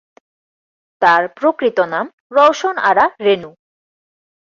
তার 1.01 1.23
প্রকৃত 1.37 1.77
নাম 1.93 2.05
রওশন 2.31 2.75
আরা 2.89 3.05
রেণু। 3.19 3.51